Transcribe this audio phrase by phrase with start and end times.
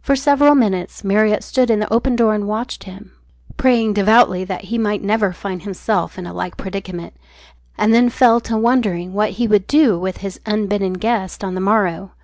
[0.00, 3.12] For several minutes Marriott stood in the open door and watched him;
[3.56, 7.14] praying devoutly that he might never find himself in a like predicament,
[7.78, 11.60] and then fell to wondering what he would do with his unbidden guest on the
[11.60, 12.10] morrow.